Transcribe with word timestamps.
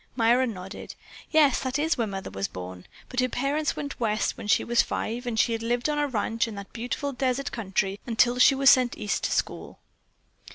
Myra 0.15 0.47
nodded. 0.47 0.95
"Yes, 1.29 1.59
that 1.59 1.77
is 1.77 1.95
where 1.95 2.07
Mother 2.07 2.31
was 2.31 2.47
born, 2.47 2.87
but 3.07 3.19
her 3.19 3.29
parents 3.29 3.75
went 3.75 3.99
West 3.99 4.35
when 4.35 4.47
she 4.47 4.63
was 4.63 4.81
five, 4.81 5.27
and 5.27 5.39
she 5.39 5.55
lived 5.59 5.87
on 5.87 5.99
a 5.99 6.07
ranch 6.07 6.47
in 6.47 6.55
that 6.55 6.73
beautiful 6.73 7.13
desert 7.13 7.51
country 7.51 7.99
until 8.07 8.39
she 8.39 8.55
was 8.55 8.71
sent 8.71 8.97
East 8.97 9.25
to 9.25 9.31
school." 9.31 9.77